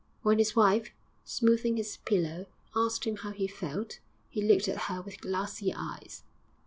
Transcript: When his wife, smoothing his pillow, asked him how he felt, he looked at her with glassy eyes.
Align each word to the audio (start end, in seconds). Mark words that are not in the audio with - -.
When 0.23 0.39
his 0.39 0.55
wife, 0.55 0.89
smoothing 1.23 1.77
his 1.77 1.97
pillow, 1.97 2.47
asked 2.75 3.05
him 3.05 3.17
how 3.17 3.29
he 3.33 3.45
felt, 3.45 3.99
he 4.31 4.41
looked 4.41 4.67
at 4.67 4.85
her 4.89 4.99
with 4.99 5.21
glassy 5.21 5.75
eyes. 5.75 6.23